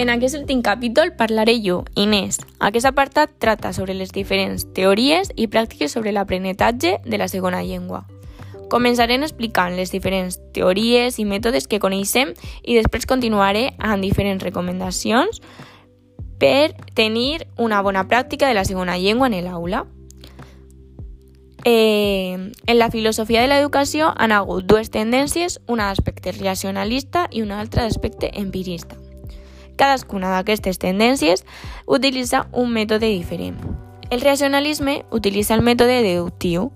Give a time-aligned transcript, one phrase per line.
[0.00, 2.38] En aquest últim capítol parlaré jo, Inés.
[2.58, 8.06] Aquest apartat tracta sobre les diferents teories i pràctiques sobre l'aprenentatge de la segona llengua.
[8.72, 12.32] Començarem explicant les diferents teories i mètodes que coneixem
[12.64, 15.42] i després continuaré amb diferents recomanacions
[16.40, 19.84] per tenir una bona pràctica de la segona llengua en l'aula.
[21.66, 27.60] Eh, en la filosofia de l'educació han hagut dues tendències, una d'aspecte racionalista i una
[27.60, 28.96] altra d'aspecte empirista.
[29.80, 31.46] Cadascuna d'aquestes tendències
[31.88, 33.56] utilitza un mètode diferent.
[34.10, 36.68] El racionalisme utilitza el mètode deductiu,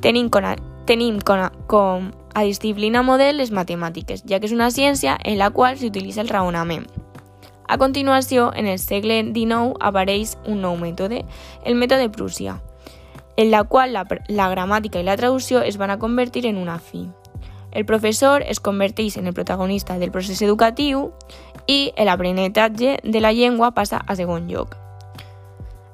[0.00, 0.54] tenint com a,
[0.88, 5.36] tenint com a, com a disciplina model les matemàtiques, ja que és una ciència en
[5.36, 6.86] la qual s'utilitza el raonament.
[7.68, 11.24] A continuació, en el segle XIX apareix un nou mètode,
[11.66, 12.60] el mètode Prússia,
[13.36, 16.78] en la qual la, la gramàtica i la traducció es van a convertir en una
[16.78, 17.04] fi.
[17.76, 21.10] El professor es converteix en el protagonista del procés educatiu
[21.68, 24.78] i l'aprenentatge de la llengua passa a segon lloc.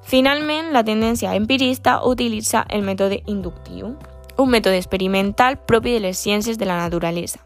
[0.06, 3.96] Finalment, la tendència empirista utilitza el mètode inductiu,
[4.38, 7.42] un mètode experimental propi de les ciències de la naturalesa.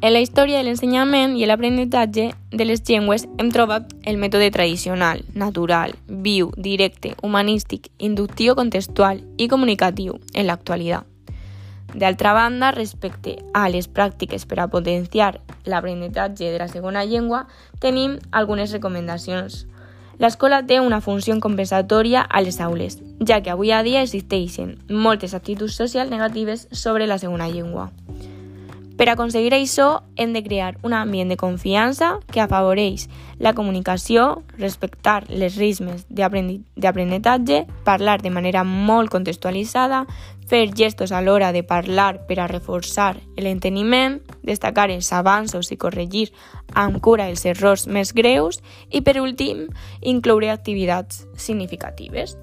[0.00, 5.22] En la història de l'ensenyament i l'aprenentatge de les llengües hem trobat el mètode tradicional,
[5.30, 11.06] natural, viu, directe, humanístic, inductiu contextual i comunicatiu en l'actualitat.
[11.94, 17.46] D'altra banda, respecte a les pràctiques per a potenciar l'aprenentatge de la segona llengua,
[17.82, 19.66] tenim algunes recomanacions.
[20.20, 25.34] L'escola té una funció compensatòria a les aules, ja que avui a dia existeixen moltes
[25.34, 27.88] actituds socials negatives sobre la segona llengua.
[29.00, 33.06] Per aconseguir això, hem de crear un ambient de confiança que afavoreix
[33.40, 40.02] la comunicació, respectar les ritmes d'aprenentatge, parlar de manera molt contextualitzada,
[40.52, 46.26] fer gestos a l'hora de parlar per a reforçar l'enteniment, destacar els avanços i corregir
[46.76, 48.60] amb cura els errors més greus
[48.90, 49.64] i, per últim,
[50.02, 52.36] incloure activitats significatives.